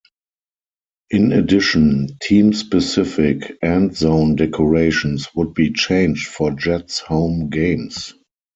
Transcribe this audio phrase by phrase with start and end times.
[1.11, 8.11] In addition, team-specific end zone decorations would be changed for Jets home games.